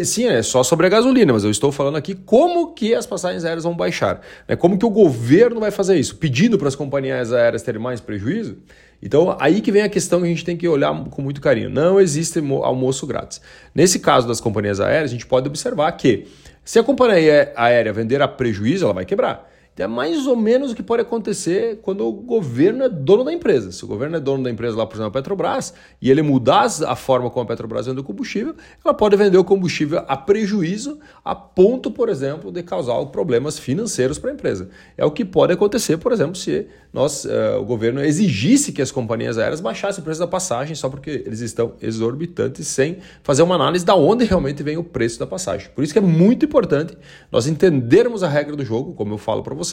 Sim, 0.04 0.26
é 0.26 0.42
só 0.42 0.64
sobre 0.64 0.86
a 0.86 0.88
gasolina, 0.88 1.32
mas 1.32 1.44
eu 1.44 1.50
estou 1.52 1.70
falando 1.70 1.94
aqui 1.94 2.16
como 2.16 2.72
que 2.72 2.92
as 2.92 3.06
passagens 3.06 3.44
aéreas 3.44 3.62
vão 3.62 3.76
baixar. 3.76 4.20
Né? 4.48 4.56
Como 4.56 4.76
que 4.76 4.84
o 4.84 4.90
governo 4.90 5.60
vai 5.60 5.70
fazer 5.70 5.96
isso? 5.96 6.16
Pedindo 6.16 6.58
para 6.58 6.66
as 6.66 6.74
companhias 6.74 7.32
aéreas 7.32 7.62
terem 7.62 7.80
mais 7.80 8.00
prejuízo? 8.00 8.56
Então, 9.00 9.36
aí 9.38 9.60
que 9.60 9.70
vem 9.70 9.82
a 9.82 9.88
questão 9.88 10.18
que 10.18 10.26
a 10.26 10.28
gente 10.28 10.44
tem 10.44 10.56
que 10.56 10.66
olhar 10.66 10.92
com 11.04 11.22
muito 11.22 11.40
carinho. 11.40 11.70
Não 11.70 12.00
existe 12.00 12.40
almoço 12.64 13.06
grátis. 13.06 13.40
Nesse 13.72 14.00
caso 14.00 14.26
das 14.26 14.40
companhias 14.40 14.80
aéreas, 14.80 15.10
a 15.10 15.12
gente 15.12 15.26
pode 15.26 15.46
observar 15.46 15.92
que 15.92 16.26
se 16.64 16.80
a 16.80 16.82
companhia 16.82 17.52
aérea 17.54 17.92
vender 17.92 18.20
a 18.20 18.26
prejuízo, 18.26 18.86
ela 18.86 18.94
vai 18.94 19.04
quebrar. 19.04 19.48
É 19.82 19.86
mais 19.86 20.26
ou 20.26 20.34
menos 20.34 20.72
o 20.72 20.74
que 20.74 20.82
pode 20.82 21.02
acontecer 21.02 21.78
quando 21.82 22.06
o 22.06 22.12
governo 22.12 22.84
é 22.84 22.88
dono 22.88 23.24
da 23.24 23.32
empresa. 23.32 23.70
Se 23.70 23.84
o 23.84 23.86
governo 23.86 24.16
é 24.16 24.20
dono 24.20 24.42
da 24.42 24.50
empresa 24.50 24.76
lá, 24.76 24.86
por 24.86 24.94
exemplo, 24.94 25.08
a 25.08 25.12
Petrobras, 25.12 25.74
e 26.00 26.10
ele 26.10 26.22
mudar 26.22 26.66
a 26.86 26.96
forma 26.96 27.28
como 27.28 27.44
a 27.44 27.46
Petrobras 27.46 27.86
vende 27.86 28.00
o 28.00 28.04
combustível, 28.04 28.54
ela 28.82 28.94
pode 28.94 29.16
vender 29.16 29.36
o 29.36 29.44
combustível 29.44 30.02
a 30.08 30.16
prejuízo, 30.16 30.98
a 31.22 31.34
ponto, 31.34 31.90
por 31.90 32.08
exemplo, 32.08 32.50
de 32.50 32.62
causar 32.62 33.04
problemas 33.06 33.58
financeiros 33.58 34.18
para 34.18 34.30
a 34.30 34.34
empresa. 34.34 34.70
É 34.96 35.04
o 35.04 35.10
que 35.10 35.24
pode 35.24 35.52
acontecer, 35.52 35.98
por 35.98 36.10
exemplo, 36.10 36.36
se 36.36 36.66
nós, 36.90 37.26
uh, 37.26 37.60
o 37.60 37.64
governo 37.64 38.02
exigisse 38.02 38.72
que 38.72 38.80
as 38.80 38.90
companhias 38.90 39.36
aéreas 39.36 39.60
baixassem 39.60 40.00
o 40.00 40.04
preço 40.04 40.20
da 40.20 40.26
passagem 40.26 40.74
só 40.74 40.88
porque 40.88 41.22
eles 41.26 41.40
estão 41.40 41.74
exorbitantes, 41.82 42.66
sem 42.66 42.98
fazer 43.22 43.42
uma 43.42 43.54
análise 43.54 43.84
de 43.84 43.92
onde 43.92 44.24
realmente 44.24 44.62
vem 44.62 44.78
o 44.78 44.84
preço 44.84 45.18
da 45.18 45.26
passagem. 45.26 45.68
Por 45.74 45.84
isso 45.84 45.92
que 45.92 45.98
é 45.98 46.02
muito 46.02 46.46
importante 46.46 46.96
nós 47.30 47.46
entendermos 47.46 48.22
a 48.22 48.28
regra 48.28 48.56
do 48.56 48.64
jogo, 48.64 48.94
como 48.94 49.12
eu 49.12 49.18
falo 49.18 49.42
para 49.42 49.54
vocês, 49.54 49.65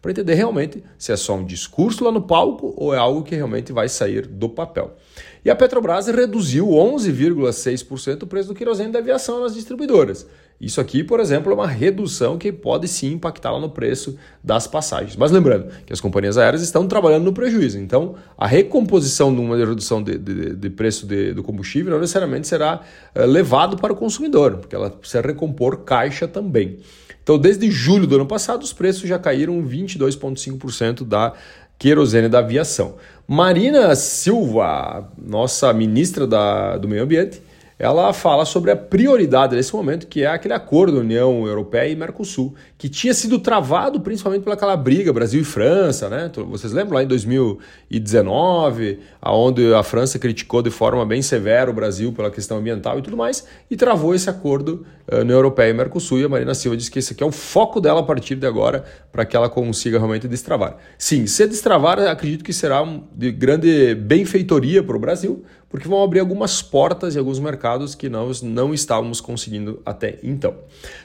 para 0.00 0.10
entender 0.10 0.34
realmente 0.34 0.82
se 0.96 1.12
é 1.12 1.16
só 1.16 1.36
um 1.36 1.44
discurso 1.44 2.04
lá 2.04 2.12
no 2.12 2.22
palco 2.22 2.74
ou 2.76 2.94
é 2.94 2.98
algo 2.98 3.22
que 3.22 3.34
realmente 3.34 3.72
vai 3.72 3.88
sair 3.88 4.26
do 4.26 4.48
papel. 4.48 4.96
E 5.44 5.50
a 5.50 5.56
Petrobras 5.56 6.06
reduziu 6.06 6.68
11,6% 6.68 8.22
o 8.22 8.26
preço 8.26 8.48
do 8.48 8.54
querosene 8.54 8.92
da 8.92 8.98
aviação 8.98 9.40
nas 9.40 9.54
distribuidoras. 9.54 10.26
Isso 10.60 10.80
aqui, 10.80 11.04
por 11.04 11.20
exemplo, 11.20 11.52
é 11.52 11.54
uma 11.54 11.68
redução 11.68 12.36
que 12.36 12.50
pode 12.50 12.88
sim 12.88 13.12
impactar 13.12 13.52
lá 13.52 13.60
no 13.60 13.70
preço 13.70 14.18
das 14.42 14.66
passagens. 14.66 15.14
Mas 15.14 15.30
lembrando 15.30 15.68
que 15.86 15.92
as 15.92 16.00
companhias 16.00 16.36
aéreas 16.36 16.62
estão 16.62 16.88
trabalhando 16.88 17.24
no 17.24 17.32
prejuízo. 17.32 17.78
Então, 17.78 18.16
a 18.36 18.46
recomposição 18.46 19.32
de 19.32 19.40
uma 19.40 19.56
redução 19.56 20.02
de, 20.02 20.18
de, 20.18 20.56
de 20.56 20.70
preço 20.70 21.06
de, 21.06 21.32
do 21.32 21.44
combustível 21.44 21.92
não 21.92 22.00
necessariamente 22.00 22.48
será 22.48 22.80
uh, 23.14 23.24
levado 23.24 23.76
para 23.76 23.92
o 23.92 23.96
consumidor, 23.96 24.56
porque 24.56 24.74
ela 24.74 24.90
precisa 24.90 25.20
recompor 25.20 25.78
caixa 25.78 26.26
também. 26.26 26.80
Então, 27.28 27.38
desde 27.38 27.70
julho 27.70 28.06
do 28.06 28.14
ano 28.14 28.24
passado, 28.24 28.62
os 28.62 28.72
preços 28.72 29.06
já 29.06 29.18
caíram 29.18 29.62
22,5% 29.62 31.04
da 31.04 31.34
querosene 31.78 32.26
da 32.26 32.38
aviação. 32.38 32.94
Marina 33.26 33.94
Silva, 33.94 35.12
nossa 35.18 35.70
ministra 35.74 36.26
da, 36.26 36.78
do 36.78 36.88
Meio 36.88 37.02
Ambiente, 37.02 37.42
ela 37.78 38.14
fala 38.14 38.46
sobre 38.46 38.70
a 38.70 38.76
prioridade 38.76 39.54
desse 39.54 39.74
momento, 39.74 40.06
que 40.06 40.22
é 40.22 40.26
aquele 40.26 40.54
acordo 40.54 40.98
União 41.00 41.46
Europeia 41.46 41.92
e 41.92 41.94
Mercosul, 41.94 42.54
que 42.78 42.88
tinha 42.88 43.12
sido 43.12 43.38
travado 43.38 44.00
principalmente 44.00 44.42
pelaquela 44.42 44.74
briga 44.74 45.12
Brasil 45.12 45.42
e 45.42 45.44
França, 45.44 46.08
né? 46.08 46.32
Vocês 46.48 46.72
lembram 46.72 46.94
lá 46.94 47.02
em 47.02 47.06
2019, 47.06 49.00
aonde 49.20 49.74
a 49.74 49.82
França 49.82 50.18
criticou 50.18 50.62
de 50.62 50.70
forma 50.70 51.04
bem 51.04 51.20
severa 51.20 51.70
o 51.70 51.74
Brasil 51.74 52.10
pela 52.10 52.30
questão 52.30 52.56
ambiental 52.56 52.98
e 52.98 53.02
tudo 53.02 53.18
mais, 53.18 53.46
e 53.70 53.76
travou 53.76 54.14
esse 54.14 54.30
acordo 54.30 54.86
União 55.10 55.36
Europeia 55.36 55.70
e 55.70 55.72
Mercosul, 55.72 56.20
e 56.20 56.24
a 56.24 56.28
Marina 56.28 56.54
Silva 56.54 56.76
disse 56.76 56.90
que 56.90 56.98
esse 56.98 57.12
aqui 57.12 57.22
é 57.22 57.26
o 57.26 57.32
foco 57.32 57.80
dela 57.80 58.00
a 58.00 58.02
partir 58.02 58.34
de 58.34 58.46
agora, 58.46 58.84
para 59.10 59.24
que 59.24 59.36
ela 59.36 59.48
consiga 59.48 59.98
realmente 59.98 60.28
destravar. 60.28 60.76
Sim, 60.98 61.26
se 61.26 61.46
destravar, 61.46 61.98
acredito 62.00 62.44
que 62.44 62.52
será 62.52 62.84
de 63.14 63.32
grande 63.32 63.94
benfeitoria 63.94 64.82
para 64.82 64.96
o 64.96 65.00
Brasil, 65.00 65.44
porque 65.68 65.88
vão 65.88 66.02
abrir 66.02 66.20
algumas 66.20 66.62
portas 66.62 67.16
em 67.16 67.18
alguns 67.18 67.38
mercados 67.38 67.94
que 67.94 68.08
nós 68.08 68.42
não 68.42 68.74
estávamos 68.74 69.20
conseguindo 69.20 69.82
até 69.84 70.18
então. 70.22 70.54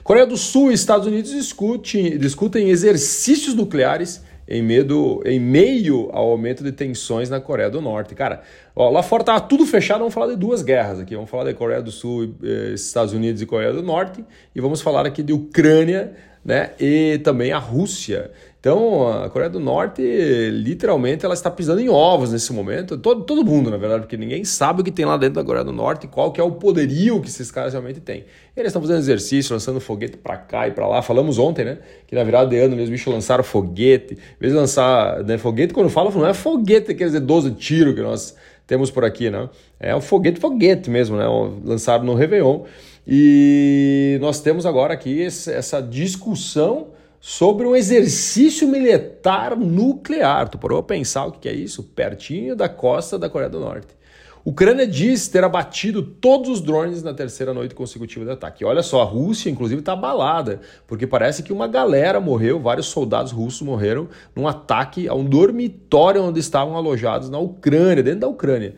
Coreia 0.04 0.26
do 0.26 0.38
Sul 0.38 0.72
e 0.72 0.74
Estados 0.74 1.08
Unidos 1.08 1.32
discutem, 1.32 2.18
discutem 2.18 2.70
exercícios 2.70 3.54
nucleares 3.56 4.22
em, 4.48 4.62
medo, 4.62 5.22
em 5.26 5.40
meio 5.40 6.10
ao 6.12 6.32
aumento 6.32 6.64
de 6.64 6.72
tensões 6.72 7.30
na 7.30 7.40
Coreia 7.40 7.70
do 7.70 7.82
Norte. 7.82 8.16
Cara, 8.16 8.42
ó, 8.76 8.90
lá 8.90 9.02
fora 9.02 9.24
estava 9.24 9.42
tudo 9.42 9.66
fechado, 9.66 10.00
vamos 10.00 10.14
falar 10.14 10.28
de 10.28 10.36
duas 10.36 10.62
guerras 10.62 11.00
aqui. 11.00 11.16
Vamos 11.16 11.30
falar 11.30 11.46
da 11.46 11.54
Coreia 11.54 11.82
do 11.82 11.92
Sul, 11.92 12.36
eh, 12.44 12.74
Estados 12.74 13.14
Unidos 13.14 13.42
e 13.42 13.46
Coreia 13.46 13.74
do 13.74 13.82
Norte, 13.82 14.24
e 14.56 14.62
vamos 14.62 14.82
falar 14.82 15.06
aqui 15.06 15.24
de 15.24 15.34
Ucrânia 15.34 16.14
né, 16.44 16.72
e 16.80 17.20
também 17.24 17.52
a 17.52 17.58
Rússia. 17.58 18.32
Então, 18.64 19.10
a 19.10 19.30
Coreia 19.30 19.50
do 19.50 19.60
Norte, 19.60 20.02
literalmente, 20.50 21.26
ela 21.26 21.34
está 21.34 21.52
pisando 21.52 21.82
em 21.82 21.90
ovos 21.90 22.32
nesse 22.32 22.54
momento. 22.54 22.98
Todo, 22.98 23.26
todo 23.26 23.44
mundo, 23.44 23.70
na 23.70 23.76
verdade, 23.76 24.04
porque 24.04 24.16
ninguém 24.16 24.46
sabe 24.46 24.80
o 24.80 24.84
que 24.86 24.90
tem 24.90 25.04
lá 25.04 25.18
dentro 25.18 25.36
da 25.36 25.44
Coreia 25.44 25.66
do 25.66 25.74
Norte, 25.74 26.08
qual 26.08 26.32
que 26.32 26.40
é 26.40 26.44
o 26.46 26.50
poderio 26.50 27.20
que 27.20 27.28
esses 27.28 27.52
caras 27.52 27.74
realmente 27.74 28.00
têm. 28.00 28.24
Eles 28.56 28.70
estão 28.70 28.82
fazendo 28.82 29.00
exercício, 29.00 29.52
lançando 29.52 29.82
foguete 29.82 30.16
para 30.16 30.38
cá 30.38 30.66
e 30.66 30.72
para 30.72 30.88
lá. 30.88 31.02
Falamos 31.02 31.38
ontem, 31.38 31.66
né? 31.66 31.80
Que 32.08 32.16
na 32.16 32.24
virada 32.24 32.50
de 32.50 32.58
ano 32.58 32.82
os 32.82 32.90
bichos 32.90 33.14
lançaram 33.14 33.44
foguete. 33.44 34.14
Em 34.14 34.40
vez 34.40 34.54
de 34.54 34.58
lançar 34.58 35.22
né, 35.26 35.38
foguete, 35.38 35.74
quando 35.74 35.90
fala, 35.90 36.10
não 36.12 36.26
é 36.26 36.34
foguete, 36.34 36.96
quer 36.96 37.08
dizer, 37.08 37.20
12 37.20 37.52
tiros 37.56 37.94
que 37.94 38.02
nós 38.02 38.34
temos 38.66 38.90
por 38.90 39.04
aqui, 39.04 39.30
né? 39.30 39.50
É 39.78 39.94
o 39.94 40.00
foguete, 40.00 40.40
foguete 40.40 40.90
mesmo, 40.90 41.18
né? 41.18 41.26
Lançado 41.66 42.06
no 42.06 42.14
Réveillon. 42.14 42.62
E 43.06 44.18
nós 44.22 44.40
temos 44.40 44.66
agora 44.66 44.94
aqui 44.94 45.22
essa 45.22 45.82
discussão 45.82 46.93
sobre 47.26 47.66
um 47.66 47.74
exercício 47.74 48.68
militar 48.68 49.56
nuclear. 49.56 50.50
Tu 50.50 50.58
parou 50.58 50.80
a 50.80 50.84
pensar 50.84 51.26
o 51.26 51.32
que 51.32 51.48
é 51.48 51.54
isso? 51.54 51.82
Pertinho 51.82 52.54
da 52.54 52.68
costa 52.68 53.18
da 53.18 53.30
Coreia 53.30 53.50
do 53.50 53.62
Norte. 53.62 53.96
Ucrânia 54.44 54.86
diz 54.86 55.30
ter 55.30 55.42
abatido 55.42 56.04
todos 56.04 56.50
os 56.50 56.60
drones 56.60 57.02
na 57.02 57.14
terceira 57.14 57.54
noite 57.54 57.74
consecutiva 57.74 58.26
de 58.26 58.32
ataque. 58.32 58.66
olha 58.66 58.84
só, 58.84 59.04
a 59.04 59.06
Rússia, 59.06 59.50
inclusive, 59.50 59.80
está 59.80 59.94
abalada, 59.94 60.60
porque 60.86 61.08
parece 61.08 61.44
que 61.44 61.54
uma 61.54 61.66
galera 61.66 62.20
morreu, 62.20 62.60
vários 62.60 62.88
soldados 62.88 63.32
russos 63.32 63.62
morreram 63.62 64.10
num 64.36 64.46
ataque 64.46 65.08
a 65.08 65.14
um 65.14 65.24
dormitório 65.24 66.22
onde 66.22 66.42
estavam 66.42 66.76
alojados 66.76 67.30
na 67.30 67.40
Ucrânia, 67.40 68.04
dentro 68.04 68.20
da 68.20 68.28
Ucrânia, 68.28 68.76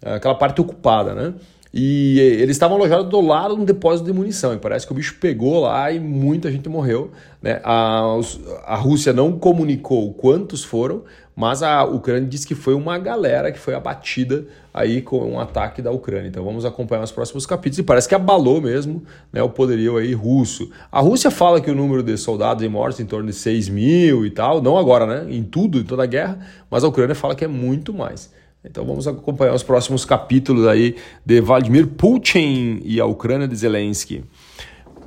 aquela 0.00 0.36
parte 0.36 0.60
ocupada, 0.60 1.16
né? 1.16 1.34
E 1.72 2.18
eles 2.18 2.56
estavam 2.56 2.76
alojados 2.76 3.08
do 3.08 3.20
lado 3.20 3.54
de 3.54 3.60
um 3.60 3.64
depósito 3.64 4.06
de 4.06 4.12
munição. 4.12 4.54
E 4.54 4.58
parece 4.58 4.86
que 4.86 4.92
o 4.92 4.94
bicho 4.94 5.16
pegou 5.20 5.60
lá 5.60 5.92
e 5.92 6.00
muita 6.00 6.50
gente 6.50 6.68
morreu. 6.68 7.10
Né? 7.42 7.60
A, 7.62 8.18
a 8.64 8.76
Rússia 8.76 9.12
não 9.12 9.38
comunicou 9.38 10.12
quantos 10.14 10.64
foram, 10.64 11.02
mas 11.36 11.62
a 11.62 11.84
Ucrânia 11.84 12.28
disse 12.28 12.46
que 12.46 12.54
foi 12.54 12.74
uma 12.74 12.98
galera 12.98 13.52
que 13.52 13.58
foi 13.58 13.74
abatida 13.74 14.46
aí 14.72 15.02
com 15.02 15.18
um 15.32 15.38
ataque 15.38 15.82
da 15.82 15.90
Ucrânia. 15.90 16.28
Então 16.28 16.42
vamos 16.42 16.64
acompanhar 16.64 17.02
os 17.02 17.12
próximos 17.12 17.44
capítulos. 17.44 17.78
E 17.78 17.82
parece 17.82 18.08
que 18.08 18.14
abalou 18.14 18.60
mesmo 18.62 19.02
né, 19.30 19.42
o 19.42 19.50
poderio 19.50 19.98
aí 19.98 20.14
russo. 20.14 20.70
A 20.90 21.00
Rússia 21.00 21.30
fala 21.30 21.60
que 21.60 21.70
o 21.70 21.74
número 21.74 22.02
de 22.02 22.16
soldados 22.16 22.64
e 22.64 22.68
mortos 22.68 22.98
é 22.98 23.02
em 23.02 23.06
torno 23.06 23.28
de 23.28 23.34
6 23.34 23.68
mil 23.68 24.24
e 24.24 24.30
tal. 24.30 24.62
Não 24.62 24.78
agora, 24.78 25.06
né? 25.06 25.32
Em 25.32 25.42
tudo, 25.42 25.78
em 25.78 25.84
toda 25.84 26.02
a 26.02 26.06
guerra. 26.06 26.38
Mas 26.70 26.82
a 26.82 26.88
Ucrânia 26.88 27.14
fala 27.14 27.34
que 27.34 27.44
é 27.44 27.48
muito 27.48 27.92
mais. 27.92 28.32
Então 28.64 28.84
vamos 28.84 29.06
acompanhar 29.06 29.54
os 29.54 29.62
próximos 29.62 30.04
capítulos 30.04 30.66
aí 30.66 30.96
de 31.24 31.40
Vladimir 31.40 31.86
Putin 31.86 32.80
e 32.84 33.00
a 33.00 33.06
Ucrânia 33.06 33.46
de 33.46 33.56
Zelensky. 33.56 34.24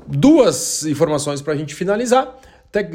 Duas 0.07 0.85
informações 0.85 1.41
para 1.41 1.53
a 1.53 1.55
gente 1.55 1.75
finalizar 1.75 2.39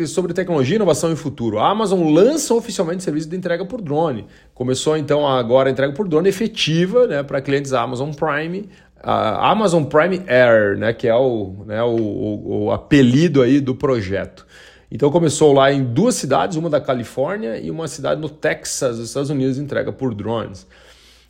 sobre 0.06 0.32
tecnologia, 0.32 0.76
inovação 0.76 1.12
e 1.12 1.16
futuro. 1.16 1.58
A 1.58 1.70
Amazon 1.70 2.10
lança 2.12 2.54
oficialmente 2.54 3.02
serviço 3.02 3.28
de 3.28 3.36
entrega 3.36 3.64
por 3.66 3.82
drone. 3.82 4.26
Começou 4.54 4.96
então 4.96 5.28
agora 5.28 5.68
a 5.68 5.72
entrega 5.72 5.92
por 5.92 6.08
drone 6.08 6.28
efetiva 6.28 7.06
né, 7.06 7.22
para 7.22 7.42
clientes 7.42 7.72
da 7.72 7.82
Amazon 7.82 8.10
Prime, 8.10 8.68
a 9.02 9.50
Amazon 9.50 9.84
Prime 9.84 10.22
Air, 10.26 10.78
né, 10.78 10.94
que 10.94 11.06
é 11.06 11.14
o, 11.14 11.64
né, 11.66 11.82
o, 11.82 11.94
o, 11.94 12.64
o 12.64 12.72
apelido 12.72 13.42
aí 13.42 13.60
do 13.60 13.74
projeto. 13.74 14.46
Então 14.90 15.10
começou 15.10 15.52
lá 15.52 15.72
em 15.72 15.82
duas 15.82 16.14
cidades, 16.14 16.56
uma 16.56 16.70
da 16.70 16.80
Califórnia 16.80 17.58
e 17.58 17.70
uma 17.70 17.88
cidade 17.88 18.20
no 18.20 18.28
Texas, 18.28 18.98
nos 18.98 19.08
Estados 19.08 19.30
Unidos, 19.30 19.58
entrega 19.58 19.92
por 19.92 20.14
drones. 20.14 20.66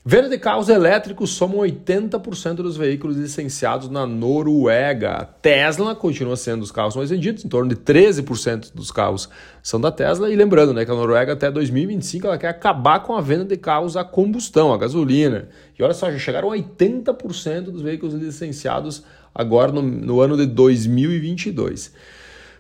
Venda 0.08 0.28
de 0.28 0.38
carros 0.38 0.68
elétricos 0.68 1.30
somam 1.30 1.58
80% 1.58 2.54
dos 2.56 2.76
veículos 2.76 3.16
licenciados 3.16 3.90
na 3.90 4.06
Noruega. 4.06 5.14
A 5.14 5.24
Tesla 5.24 5.96
continua 5.96 6.36
sendo 6.36 6.62
os 6.62 6.70
carros 6.70 6.94
mais 6.94 7.10
vendidos, 7.10 7.44
em 7.44 7.48
torno 7.48 7.68
de 7.68 7.74
13% 7.74 8.72
dos 8.72 8.92
carros 8.92 9.28
são 9.60 9.80
da 9.80 9.90
Tesla. 9.90 10.30
E 10.30 10.36
lembrando 10.36 10.72
né, 10.72 10.84
que 10.84 10.92
a 10.92 10.94
Noruega 10.94 11.32
até 11.32 11.50
2025 11.50 12.24
ela 12.24 12.38
quer 12.38 12.50
acabar 12.50 13.00
com 13.00 13.16
a 13.16 13.20
venda 13.20 13.44
de 13.44 13.56
carros 13.56 13.96
a 13.96 14.04
combustão, 14.04 14.72
a 14.72 14.78
gasolina. 14.78 15.48
E 15.76 15.82
olha 15.82 15.92
só, 15.92 16.08
já 16.08 16.18
chegaram 16.18 16.52
a 16.52 16.56
80% 16.56 17.62
dos 17.62 17.82
veículos 17.82 18.14
licenciados 18.14 19.02
agora 19.34 19.72
no, 19.72 19.82
no 19.82 20.20
ano 20.20 20.36
de 20.36 20.46
2022. 20.46 21.92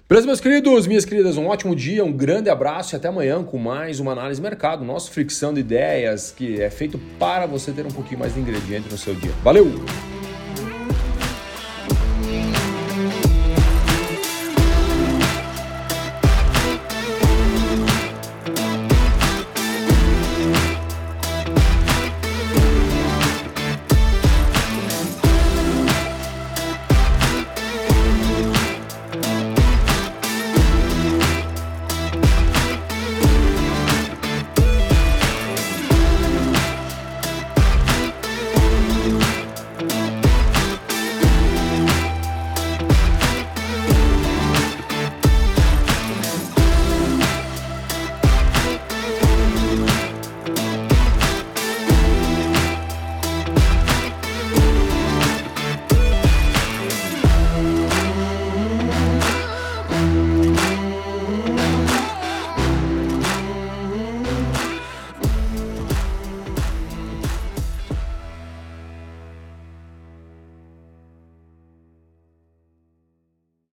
Beleza, 0.08 0.24
meus 0.24 0.40
queridos, 0.40 0.86
minhas 0.86 1.04
queridas, 1.04 1.36
um 1.36 1.48
ótimo 1.48 1.74
dia, 1.74 2.04
um 2.04 2.12
grande 2.12 2.48
abraço 2.48 2.94
e 2.94 2.96
até 2.96 3.08
amanhã 3.08 3.42
com 3.42 3.58
mais 3.58 3.98
uma 3.98 4.12
análise 4.12 4.40
mercado, 4.40 4.84
nosso 4.84 5.10
fricção 5.10 5.52
de 5.52 5.58
ideias 5.58 6.30
que 6.30 6.62
é 6.62 6.70
feito 6.70 6.96
para 7.18 7.44
você 7.44 7.72
ter 7.72 7.84
um 7.84 7.90
pouquinho 7.90 8.20
mais 8.20 8.32
de 8.32 8.38
ingrediente 8.38 8.88
no 8.88 8.96
seu 8.96 9.16
dia. 9.16 9.32
Valeu! 9.42 9.66